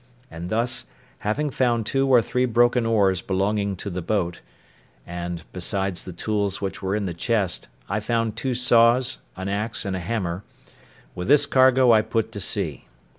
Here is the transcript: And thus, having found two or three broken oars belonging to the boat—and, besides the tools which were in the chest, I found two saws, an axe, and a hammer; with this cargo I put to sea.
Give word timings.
And 0.31 0.49
thus, 0.49 0.87
having 1.19 1.51
found 1.51 1.85
two 1.85 2.07
or 2.07 2.23
three 2.23 2.45
broken 2.45 2.87
oars 2.87 3.21
belonging 3.21 3.75
to 3.75 3.89
the 3.91 4.01
boat—and, 4.01 5.43
besides 5.53 6.05
the 6.05 6.11
tools 6.11 6.59
which 6.59 6.81
were 6.81 6.95
in 6.95 7.05
the 7.05 7.13
chest, 7.13 7.67
I 7.87 7.99
found 7.99 8.35
two 8.35 8.55
saws, 8.55 9.19
an 9.35 9.47
axe, 9.47 9.85
and 9.85 9.95
a 9.95 9.99
hammer; 9.99 10.43
with 11.13 11.27
this 11.27 11.45
cargo 11.45 11.91
I 11.91 12.01
put 12.01 12.31
to 12.31 12.39
sea. 12.39 12.87